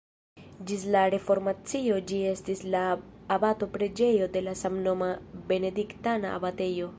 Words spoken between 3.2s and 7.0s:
abato-preĝejo de la samnoma benediktana abatejo.